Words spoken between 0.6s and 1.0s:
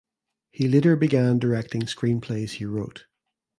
later